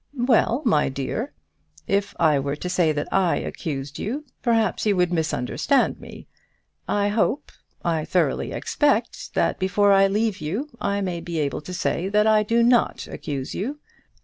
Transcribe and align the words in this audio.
"Well, 0.17 0.63
my 0.65 0.89
dear, 0.89 1.31
if 1.85 2.15
I 2.19 2.39
were 2.39 2.55
to 2.55 2.67
say 2.69 2.91
that 2.91 3.07
I 3.13 3.35
accused 3.35 3.99
you, 3.99 4.25
perhaps 4.41 4.87
you 4.87 4.95
would 4.95 5.13
misunderstand 5.13 5.99
me. 5.99 6.27
I 6.87 7.09
hope 7.09 7.51
I 7.85 8.03
thoroughly 8.03 8.51
expect, 8.51 9.35
that 9.35 9.59
before 9.59 9.91
I 9.93 10.07
leave 10.07 10.41
you, 10.41 10.69
I 10.81 11.01
may 11.01 11.19
be 11.21 11.37
able 11.37 11.61
to 11.61 11.71
say 11.75 12.09
that 12.09 12.25
I 12.25 12.41
do 12.41 12.63
not 12.63 13.05
accuse 13.07 13.53
you. 13.53 13.77